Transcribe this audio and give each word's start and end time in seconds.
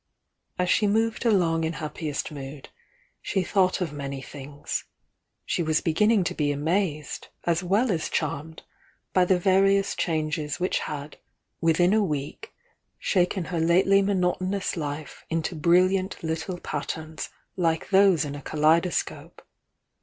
As 0.57 0.67
she 0.71 0.87
moved 0.87 1.27
along 1.27 1.63
in 1.63 1.73
happiest 1.73 2.31
mood, 2.31 2.69
she 3.21 3.43
thoi 3.43 3.67
ght 3.67 3.81
of 3.81 3.93
many 3.93 4.19
things;— 4.19 4.85
she 5.45 5.61
was 5.61 5.79
beginning 5.79 6.23
to 6.23 6.33
be 6.33 6.51
amazed, 6.51 7.27
as 7.43 7.61
well 7.63 7.91
as 7.91 8.09
charmed, 8.09 8.63
by 9.13 9.25
the 9.25 9.37
various 9.37 9.93
changes 9.95 10.59
which 10.59 10.79
had, 10.79 11.17
within 11.61 11.93
a 11.93 12.03
week, 12.03 12.51
shaken 12.97 13.45
her 13.53 13.59
lately 13.59 14.01
monotonous 14.01 14.75
life 14.75 15.23
into 15.29 15.53
brilliant 15.53 16.23
little 16.23 16.57
patterns 16.59 17.29
like 17.55 17.91
those 17.91 18.25
in 18.25 18.33
a 18.33 18.41
kaleidoscope. 18.41 19.43